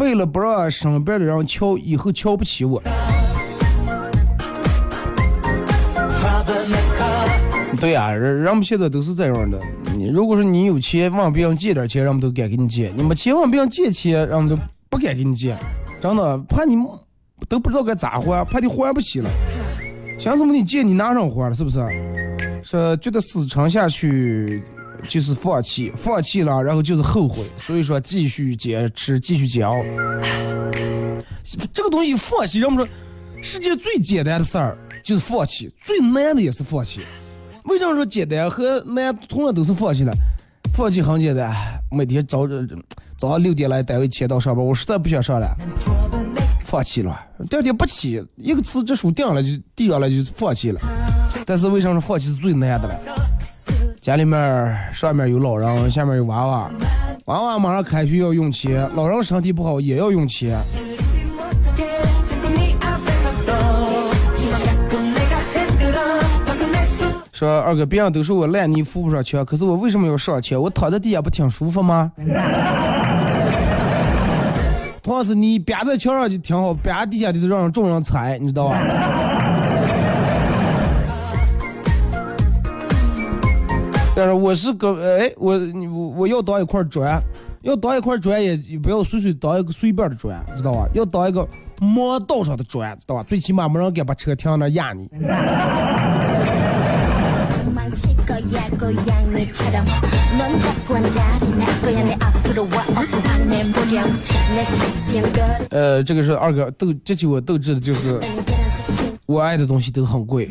[0.00, 2.82] 为了不让身边的人瞧，以后瞧不起我。
[7.78, 9.58] 对呀，人人们现在都是这样的。
[9.96, 14.56] 你如果说你有钱，问别人借点钱，人们都敢给你借；你没钱问别人借钱，人们都
[14.88, 15.56] 不敢给你借。
[16.00, 16.74] 真的，怕你
[17.48, 19.30] 都不知道该咋还，怕你还不起了。
[20.18, 21.78] 想什么你借你拿上还了，是不是？
[22.64, 24.62] 是觉得死撑下去
[25.08, 29.82] 就是放弃，放弃了然后就是后悔，所以说继续坚持，继续煎熬。
[31.74, 32.92] 这个东西放弃，人们说
[33.42, 37.02] 世界最简单的事儿就是放弃，最难的也是放弃。
[37.64, 40.12] 为什么说简单和难同样都是放弃了？
[40.74, 41.54] 放弃很简单，
[41.90, 42.48] 每天早
[43.16, 45.48] 早上六点来单位签到上班，我实在不想上了，
[46.64, 47.18] 放弃了。
[47.48, 50.80] 第二天不起，一个辞职书定了就递上来就放弃了。
[51.46, 52.98] 但是为什么说放弃是最难的了？
[54.00, 56.70] 家里面上面有老人，下面有娃娃，
[57.26, 60.58] 娃娃马上开学要用钱，老人身体不好也要用钱。
[67.42, 70.62] 说二哥，别人都说我烂泥扶不上墙，可是我为什么要上墙？
[70.62, 72.12] 我躺在地下不挺舒服吗？
[75.02, 78.78] 同样是你别在墙上就挺好，别在地下的都让众人踩，你知道吧？
[84.14, 85.58] 但是我是个哎，我
[85.90, 87.20] 我我要当一块砖，
[87.62, 90.86] 要当一块砖也不要随随当一个随便的砖，知道吧？
[90.94, 91.44] 要当一个
[91.80, 93.24] 磨道上的砖，知道吧？
[93.24, 95.10] 最起码没人敢把车停那压你。
[105.70, 108.18] 呃这个是二哥斗这期我斗志的就是
[109.26, 110.50] 我爱的东西都很贵。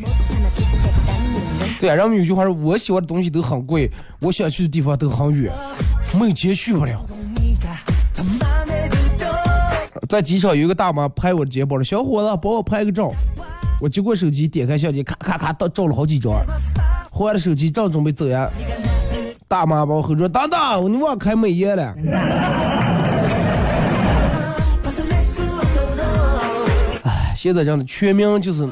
[1.78, 3.90] 对啊然后有句话是我喜欢的东西都很贵
[4.20, 5.52] 我想去的地方都很远。
[6.16, 7.04] 没有钱去不了。
[10.08, 13.12] 在机场有一个大妈拍我的肩膀的小伙子帮我拍个照。
[13.80, 16.32] 我接过手机点开相机咔咔咔照了好几张。
[17.14, 18.48] 换了手机正准备走呀，
[19.46, 21.92] 大妈把我喊住：“等等，你忘开美颜了。
[27.04, 28.66] ”哎，现在真的全民就是，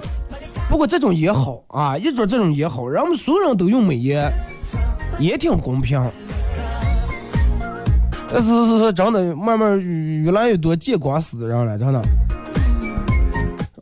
[0.70, 4.32] 不过这种也好啊，一种这种也好，让我们所有人都用美颜，
[5.18, 6.02] 也挺公平。
[8.32, 12.00] 但是是是，真的慢慢越来越多见光死的人了，真的。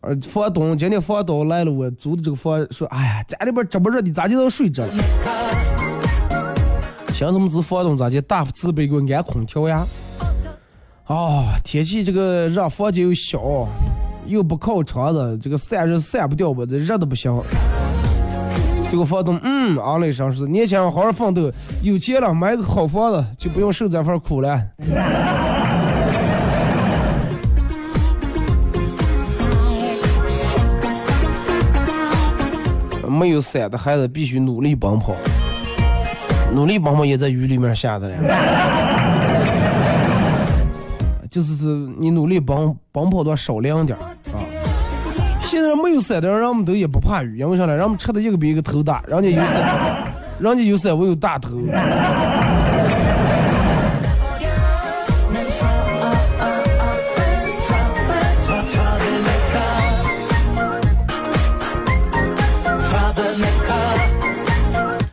[0.08, 4.90] 呃，房东今天房东来了，我租的这个房说，哎呀，家里边这么热的，咋就能睡着了？
[7.12, 9.86] 想什么是房东咋就大慈悲给我安空调呀？
[11.08, 13.68] 哦，天气这个热，房间又小，
[14.26, 17.38] 又不靠窗子，这个散热散不掉吧，这热的不行。
[18.88, 21.52] 这个房东嗯啊了一声，说年轻人好好奋斗，
[21.82, 24.58] 有钱了买个好房子，就不用受这份苦了。
[33.18, 35.12] 没有伞的孩子必须努力奔跑，
[36.54, 38.16] 努力奔跑也在雨里面下的了。
[41.28, 41.64] 就是是
[41.98, 44.38] 你努力奔奔跑的少量点啊。
[45.42, 47.76] 现在没有伞的人，人们都也不怕雨，因为啥呢？
[47.76, 50.06] 人们吃的一个比一个头大，人家有伞，
[50.38, 51.50] 人家有伞，我有大头。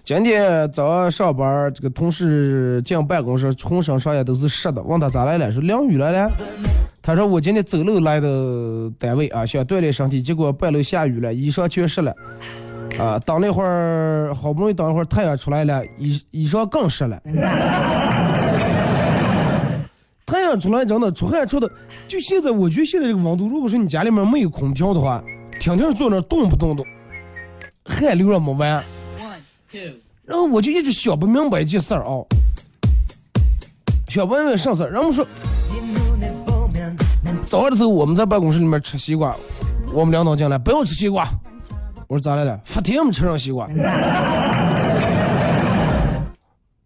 [0.06, 4.80] 今天早上上班，这个同事进办公室，浑身上下都是湿的。
[4.84, 5.51] 问他咋来了？
[5.51, 6.32] 说淋雨来了。
[7.01, 12.14] 他说我今天走路来的单位啊，想锻炼身体，结果半路下雨了，衣裳全湿了。
[12.99, 17.20] 啊，等了一会儿，好不容易等一会儿太阳出来了，衣衣裳更湿了。
[20.24, 21.68] 太阳出来真的出汗出的，
[22.08, 25.24] 就现在我觉得现在这个温度，如果说你家里面没有空调的话，
[25.60, 26.86] 天天坐那动不动都，
[27.86, 28.84] 汗流了没完。
[30.26, 32.24] 然后我就一直想不明白一件事儿啊，
[34.10, 34.90] 想问问啥事儿？
[34.90, 35.26] 人们说，
[37.48, 39.36] 早上的时候我们在办公室里面吃西瓜，
[39.94, 41.28] 我们领导进来不要吃西瓜，
[42.08, 42.60] 我说咋来了？
[42.66, 43.68] 发天没吃上西瓜。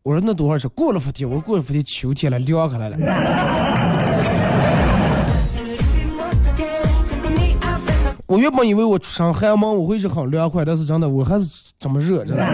[0.04, 0.68] 我说那多少吃？
[0.70, 2.98] 过了伏天，我说过了伏天，秋天了，凉开来了。
[8.30, 11.50] 我原本以为我出上寒门我会是很凉快，但是真的我还是
[11.80, 12.46] 这么热，真的。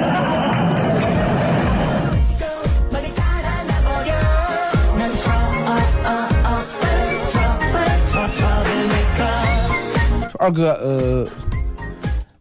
[10.32, 11.28] 说二哥，呃，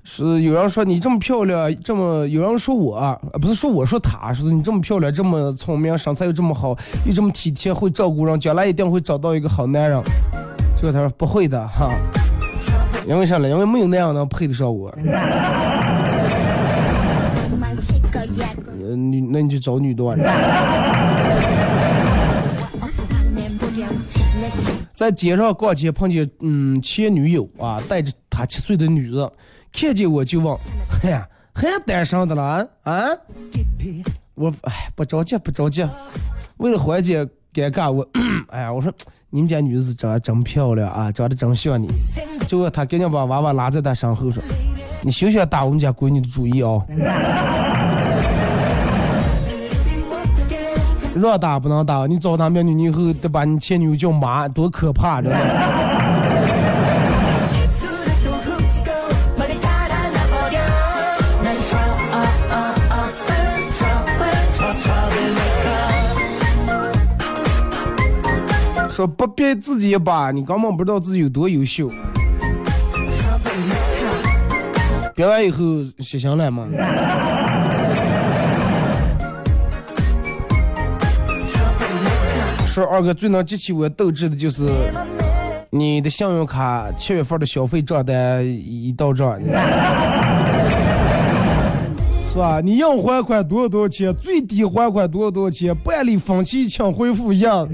[0.04, 6.68] 是有人说你这么漂亮，这么有人说我啊，不是说我说他，说你这么漂亮，这么聪明，身材又这么好，
[7.04, 10.00] 又这么体贴，会照顾人，将来一定会找到一个好男人。
[10.76, 11.90] 结果他说不会的哈，
[13.06, 13.48] 因为啥呢？
[13.48, 14.88] 因为没有那样能配得上我。
[18.82, 20.14] 呃，女，那你就找女的吧。
[24.94, 29.30] 在街上逛街碰见嗯前女友啊，带着他七岁的女儿，
[29.72, 30.56] 看见我就问
[31.02, 33.06] ：“哎呀，还单身的了？”啊
[34.34, 35.86] 我哎不着急不着急，
[36.58, 38.08] 为了缓解尴尬，我
[38.48, 38.92] 哎呀我说
[39.36, 41.88] 你们家女子长得真漂亮啊，长得真像你。
[42.46, 44.40] 结果他赶紧把娃娃拉在他身后说
[45.02, 46.80] ：“你休想打我们家闺女的主意哦。”
[51.20, 56.03] 让打不能打，你找他们女以后得把你前女友叫妈，多可怕，知道吗。
[68.94, 71.90] 说不逼自己一把，你根本不知道自己有多优秀。
[75.16, 75.58] 憋完以后
[75.98, 76.64] 写信来嘛。
[82.68, 84.68] 说二哥最能激起我斗志的就是
[85.70, 89.40] 你的信用卡七月份的消费账单一到账，
[92.28, 92.60] 是吧？
[92.62, 94.14] 你要还款多少多少钱？
[94.14, 95.76] 最低还款多少多少钱？
[95.78, 97.68] 办理分期请恢复一样。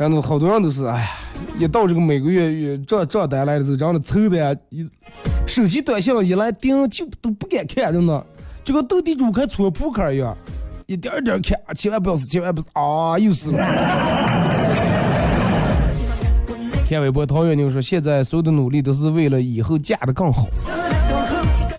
[0.00, 1.10] 然后好多人都是，哎呀，
[1.58, 4.88] 一到这个每个月月账账单来的时候，真的愁的呀，一
[5.46, 8.26] 手机短信一来叮就都不敢看，真的。
[8.64, 10.34] 就跟斗地主开搓扑克一样，
[10.86, 13.58] 一点点看，千万不要死，千万不要死啊，又死了。
[16.88, 20.46] 田伟波陶渊明说：“现在所有的努力都是为了以后嫁得更好。”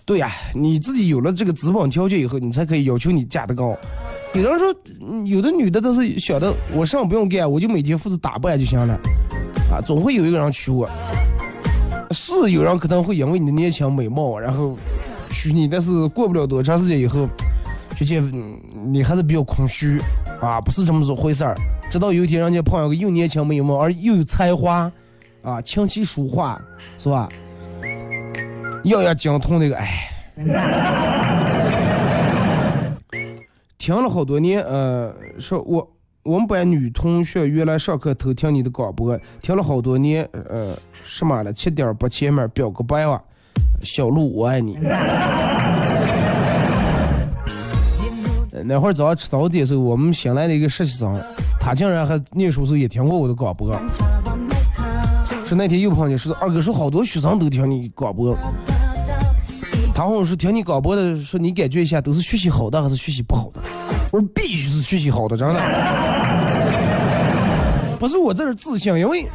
[0.06, 3.76] 对呀、你自己有了这个资本条件以后，你才可以要求你嫁得更好。
[4.34, 4.74] 有人说，
[5.24, 8.94] 有的女的都是晓得我什么不用干，我就每天负责打扮就行了，
[9.70, 10.88] 啊，总会有一个人娶我。
[12.10, 14.76] 是有人可能会因为你的年轻美貌，然后。
[15.34, 17.26] 娶你，但是过不了多长时间以后，
[17.96, 18.22] 就见
[18.84, 19.98] 你还是比较空虚
[20.42, 21.56] 啊，不是这么回事儿。
[21.90, 24.92] 直到有一天，人家碰上个又年轻美貌而又有才华
[25.40, 26.60] 啊，琴棋书画
[26.98, 27.30] 是吧？
[28.84, 30.10] 样样精通那个，哎，
[33.82, 35.84] 听了好多年，呃，说我
[36.22, 41.52] 我们班女同学原来上课偷听你的广播，听了好多年，呃，什么了？
[41.52, 43.20] 七点八前面表个白哇。
[43.80, 44.78] 小鹿，我爱你。
[48.64, 51.20] 那会儿早上吃早点的时候，我们新来的一个实习生，
[51.58, 53.76] 他竟然还念书时候也听过我的广播。
[55.44, 58.38] 说那天又碰见，说二哥说好多学生都听你广播。
[60.02, 63.60] 他好像说听你广播的，说你感觉一下都是学习好的还是学习不好的？
[64.10, 65.60] 我说必须是学习好的，真的。
[68.00, 69.28] 不是我这是自信，因为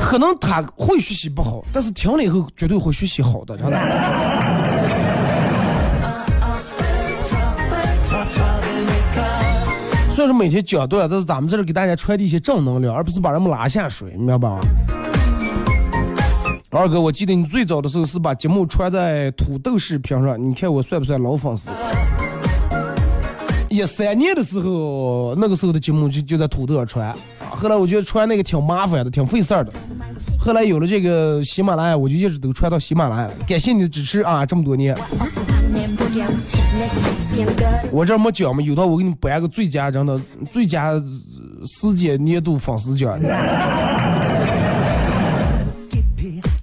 [0.00, 3.76] 可能他会学习不好，但是听了以后绝对会学习好的，真的。
[10.14, 14.60] 虽然说每天讲段，但是咱们这是给大家传递一些正能量，而不是把人们拉下水，明白吧？
[16.72, 21.68] 二哥，我记得你最早的时候是把节目传在土豆视频上，你看我算不算老粉丝？
[23.68, 27.12] 一三年的时候，那个时候的节目就就在土豆上传，
[27.50, 29.72] 后来我觉得传那个挺麻烦的，挺费事儿的。
[30.38, 33.30] 后来有了这个喜马拉雅，我就一直都传到喜马拉雅。
[33.48, 34.96] 感谢你的支持啊，这么多年。
[37.90, 40.20] 我这没奖嘛，有道我给你颁个最佳真的
[40.52, 40.92] 最佳
[41.66, 43.18] 世界年度粉丝奖。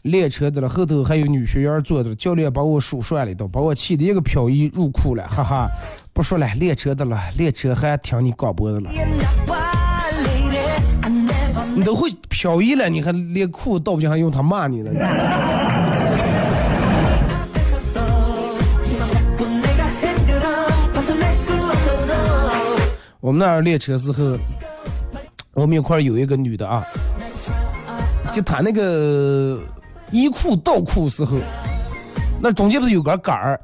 [0.08, 5.68] 练车的了，后头还有女学员坐的，教练把我数算了一道，把我气的一个漂移入库了，哈哈。
[6.14, 8.90] 不说了，练车的了，练车还听你广播的了。
[11.76, 14.92] 你都会漂移了，你还连裤倒不进，还用他骂你了？
[23.20, 24.38] 我们那儿练车时候，
[25.54, 26.84] 我们一块儿有一个女的啊，
[28.32, 29.60] 就她那个
[30.12, 31.38] 衣裤倒裤时候，
[32.42, 33.60] 那中间不是有个杆儿？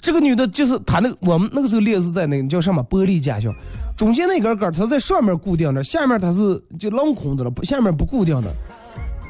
[0.00, 3.50] 这个女的就是她那个我们那个时候练是在那个叫什么玻璃驾校，
[3.96, 8.52] 中间那根杆儿它在上面固定的，下面它是就镂空的了，不下面不固定的，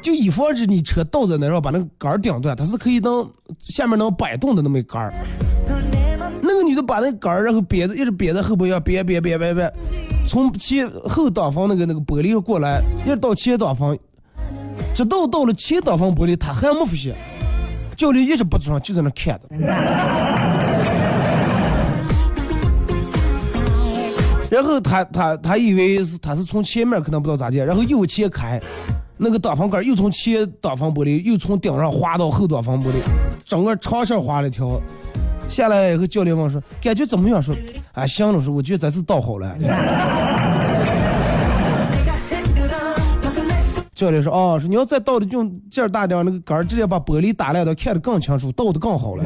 [0.03, 3.27] 就以防止你车倒在那，然后把那个杆儿顶断，它是可以能
[3.61, 5.13] 下面能摆动的那么一杆儿。
[6.41, 9.73] 那个女的把那杆儿，然后别着一直别在后边要别别别别别，
[10.27, 13.97] 从前后挡风那个那个玻璃过来，一直到前挡风，
[14.97, 17.15] 直到到了前挡风玻璃，他还没发现，
[17.95, 19.47] 教练一直不转，就在那看着。
[24.49, 28.59] 然后他他他以为是他是从前面可能不知道咋介，然后右前开，
[29.17, 32.95] 那个挡风杆又从前挡风玻璃又从顶上滑到后挡风玻璃，
[33.45, 34.81] 整个长线滑了一条。
[35.47, 37.55] 下来以后，教练问说：“感觉怎么样？”说
[37.93, 39.55] ：“啊，行了，说我觉得这次倒好了。”
[43.97, 49.23] 教练说：“哦，说你要再倒的用劲儿大点儿，那个杆儿直接把玻璃打烂的，看得更清楚，倒的更好了。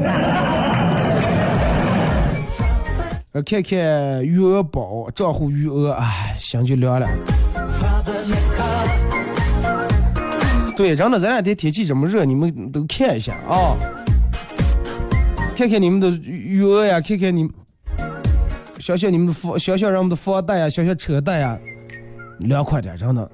[3.32, 7.06] 呃，看看余额宝账户余额，哎，心就凉了。
[10.74, 13.76] 对，真的，咱俩天天气这么热，你们都看一下啊。
[15.54, 17.46] 看看你们的余额呀，看看你，
[18.78, 21.58] 想想你们的房，想想人们的房贷呀，想想车贷呀，
[22.38, 23.30] 凉快点，真的。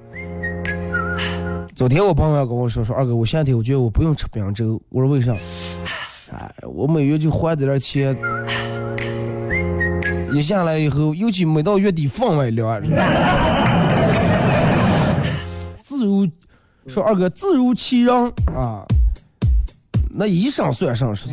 [1.79, 5.33] 昨天我朋友跟我说说，二哥，我夏天我觉得我不用吃冰粥，我说为啥？
[6.29, 8.13] 哎，我每月就花这点钱，
[10.33, 12.83] 一下来以后，尤其每到月底分外凉。
[15.81, 16.27] 自如
[16.85, 18.13] 说二哥自如其人
[18.47, 18.83] 啊。
[20.09, 21.29] 那医生算上是？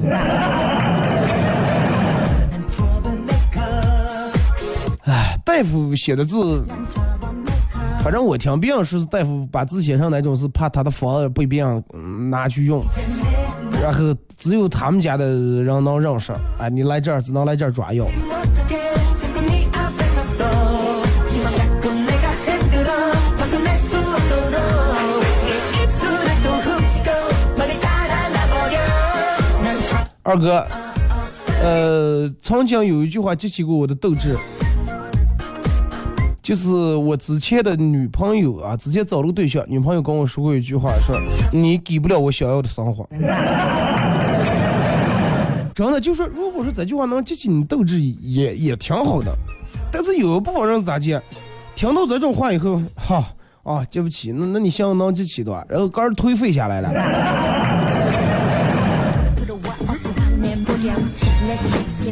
[5.06, 6.64] 哎，大夫写的字，
[8.06, 11.82] 反正我听别人说是大夫把字写上那种，是怕他的房子被别人
[12.30, 12.80] 拿去用，
[13.82, 16.32] 然后只有他们家的人能认识。
[16.60, 18.06] 哎，你来这儿只能来这儿抓药。
[30.22, 30.64] 二哥，
[31.60, 34.36] 呃，曾经有一句话激起过我的斗志，
[36.46, 41.20] 就是我之前的女朋友啊，之前找了个对象，女朋友跟我说过一句话，说
[41.52, 43.04] 你给不了我想要的生活。
[45.74, 49.36] 真的，就说如果说这句话能激起你斗志，也也挺好的。
[49.90, 51.20] 但是有一部分人咋接？
[51.74, 53.24] 听到这种话以后，哈
[53.64, 56.88] 啊，接不起，那那你想能激起的，然后杆儿颓废下来了。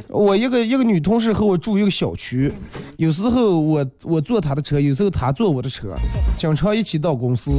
[0.09, 2.53] 我一个一个女同事和我住一个小区，
[2.97, 5.95] 有时候我我坐她的车，有时候她坐我的车，
[6.36, 7.51] 经常一起到公司。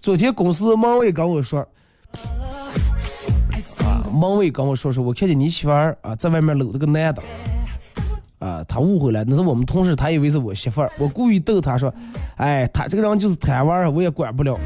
[0.00, 1.60] 昨天公司门卫跟我说，
[3.84, 7.22] 啊，门卫跟我说说，我看见你媳妇儿啊在外面搂着个男的，
[8.38, 11.92] 啊，他误会了，那是我们同事，他以为是我媳妇儿，我故意逗他说，
[12.36, 14.58] 哎，他这个人就是贪玩，我也管不了。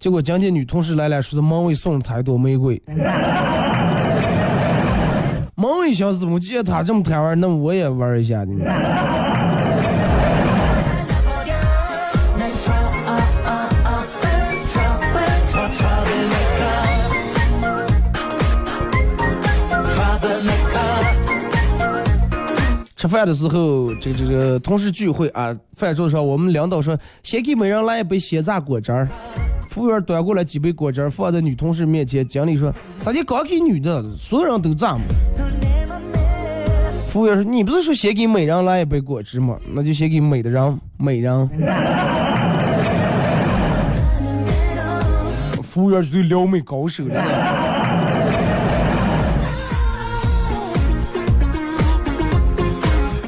[0.00, 2.82] 结果今天女同事来了，说是门卫送了她一朵玫瑰。
[5.56, 8.52] 梦一想是我既然他这么贪玩，那我也玩一下的。
[12.36, 13.22] 난 trouble
[14.72, 15.14] trouble
[22.96, 29.08] 吃饭的时候，这个这个同事聚会啊，饭桌上我们领导说，先给每人来一杯鲜榨果汁儿。
[29.68, 32.26] 服务员端过来几杯果汁儿，放在女同事面前。
[32.26, 35.00] 经理说：“咋就刚给女的，所有人都这么？”
[37.14, 39.56] 服务员说：“你不是说先给每人来一杯果汁吗？
[39.72, 41.46] 那就先给每的人每人。”
[45.62, 47.14] 服务员就是撩妹高手了。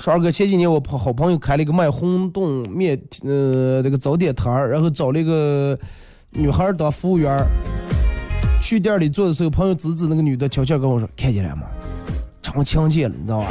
[0.00, 5.78] 说二哥，前几年我朋好朋友开了一个卖红冻面呃这个早点摊儿，然后找了一个
[6.30, 7.46] 女孩当服务员。
[8.60, 11.62] 去店里做的时候，朋友指指那个女的，悄悄跟我说：“看见了吗？
[12.46, 13.48] 长枪戒了你知道吧？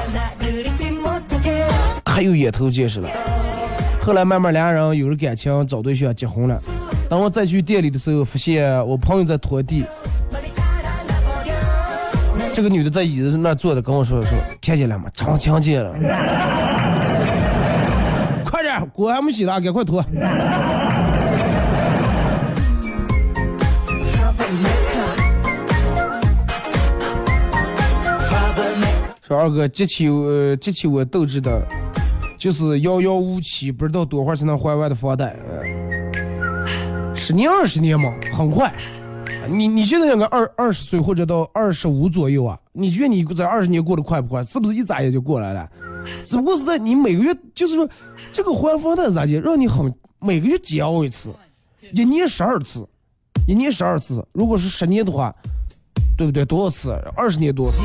[2.05, 3.09] 可有野头见识了。
[4.01, 6.57] 后来慢慢俩人有了感情找对象结婚了。
[7.09, 9.83] 等我再去店里的时候发现我朋友在拖地。
[12.53, 14.31] 这个女的在椅子那坐着跟我说说
[14.61, 15.93] 看见了吗长枪戒了
[18.45, 20.01] 快点锅还没洗呢赶快拖。
[29.28, 31.59] 说二哥，激起呃激起我斗志的，
[32.38, 35.36] 就是遥遥无期，不知道多会儿才能还完的房贷。
[37.15, 38.71] 十年二十年嘛，很快。
[39.49, 42.55] 你你现在应该二二十岁或者到二十五左右啊？
[42.71, 44.43] 你觉得你在二十年过得快不快？
[44.43, 45.67] 是不是一眨眼就过来了？
[46.23, 47.89] 只不过是在你每个月，就是说
[48.32, 51.34] 这个还房贷咋的，让你很每个月交一次，
[51.93, 52.88] 一年十二次，
[53.47, 54.23] 一年十二次。
[54.34, 55.34] 如果是十年的话，
[56.15, 56.45] 对不对？
[56.45, 56.91] 多少次？
[57.15, 57.78] 二十年多次。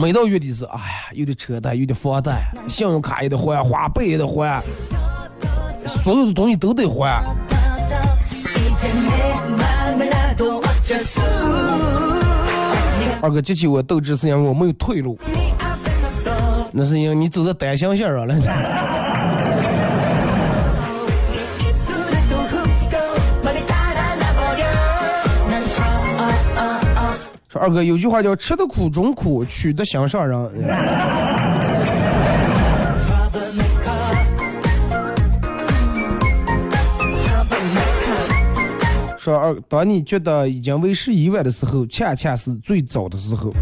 [0.00, 4.62] 每到月底是哎呀有的车贷有的房贷信用卡也得还花呗也得还
[5.86, 7.24] 所有的东西都得还。
[13.20, 15.18] 二哥激起我斗志是因为我没有退路
[16.70, 18.36] 那是因为你只是单行线上来
[27.58, 30.50] 二哥有句话叫“吃得苦中苦，取得心上人 trouble
[33.58, 34.14] maker
[37.24, 39.18] trouble maker”。
[39.18, 43.52] 说二，当你觉得已经为时已晚的时候，恰恰是最早的时候。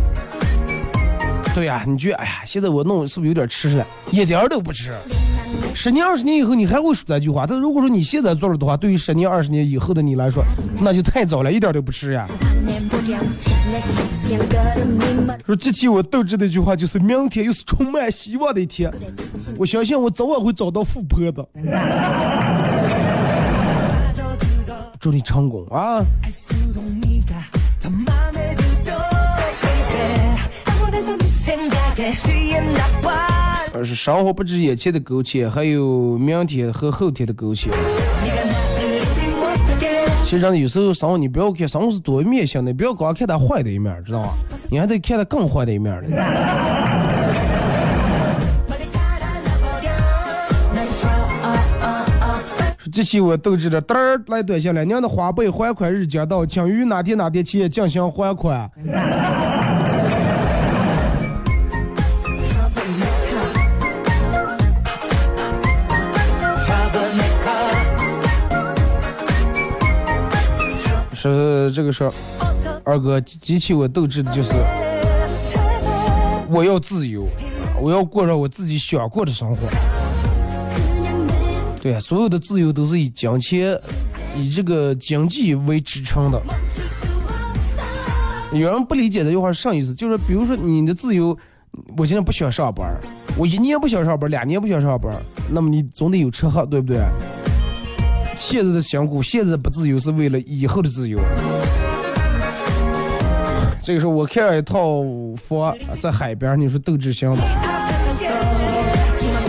[1.55, 3.87] 对呀、你觉得哎呀，现在我弄是不是有点迟了？
[4.11, 4.95] 一点儿都不迟。
[5.75, 7.47] 十年、二十年以后，你还会说这句话。
[7.47, 10.45] 但如果说你现在做了的话，对于十年、二十年以后的你来说，
[10.81, 12.29] 那就太早了，一点都不迟呀。
[15.47, 18.93] 说激起我斗志的一句话就是明天又是充满希望的一天。
[19.57, 21.49] 我相信我早晚会找到富婆的。
[24.99, 26.05] 祝你成功啊。
[33.73, 37.71] 而是生活不止眼前的苟且还有明天和后天的苟且。
[40.39, 44.35] 人有时候生活你不要看生活是多面性的不要光看他坏的一面知道吧？
[44.71, 46.17] 你还得看他更坏的一面呢
[52.93, 58.71] 这些我都知道嘚儿来短信了您的花呗还款日将到请于哪天哪天起进行还款。
[71.71, 72.13] 这个事儿
[72.85, 74.51] 二哥激起我斗志的就是
[76.49, 77.27] 我要自由
[77.81, 79.69] 我要过上我自己想过的生活。
[81.83, 83.79] 对所有的自由都是以金钱
[84.37, 86.43] 以这个经济为支撑的。
[88.53, 91.37] 有人不理解这句话是啥意思就是比如说你的自由
[91.97, 92.97] 我现在不想上班
[93.37, 95.15] 我一年不想上班两年不想上班
[95.51, 96.99] 那么你总得有车对不对？
[98.37, 101.19] 现在的辛苦，现在不自由，是为了以后的自由。
[103.83, 105.03] 这个时候我看了一套
[105.37, 107.43] 房在海边，你说斗志行吗？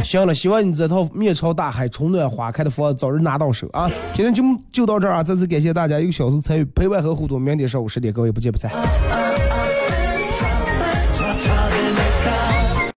[0.03, 3.91] 行了，希望你这套面朝大海、春暖花开的房子早日拿到手啊！
[4.13, 5.23] 今天就就到这儿啊！
[5.23, 7.41] 再次感谢大家一个小时参与、陪伴和互动。
[7.41, 8.71] 明天上午十点，各位不见不散。